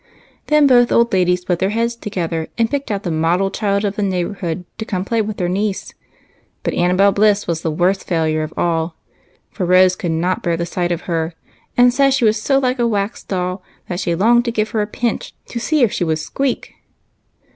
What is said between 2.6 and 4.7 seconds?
picked out the model child of the neighborhood